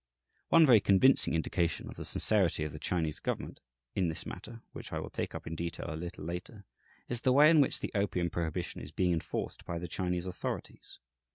One 0.49 0.65
very 0.65 0.79
convincing 0.79 1.35
indication 1.35 1.87
of 1.87 1.95
the 1.95 2.05
sincerity 2.05 2.63
of 2.63 2.71
the 2.71 2.79
Chinese 2.79 3.19
government 3.19 3.59
in 3.93 4.09
this 4.09 4.25
matter, 4.25 4.63
which 4.71 4.91
I 4.91 4.97
will 4.97 5.11
take 5.11 5.35
up 5.35 5.45
in 5.45 5.53
detail 5.55 5.85
a 5.89 5.95
little 5.95 6.23
later, 6.25 6.65
is 7.07 7.21
the 7.21 7.31
way 7.31 7.51
in 7.51 7.61
which 7.61 7.81
the 7.81 7.91
opium 7.93 8.31
prohibition 8.31 8.81
is 8.81 8.89
being 8.91 9.13
enforced 9.13 9.63
by 9.63 9.77
the 9.77 9.87
Chinese 9.87 10.25
authorities. 10.25 10.97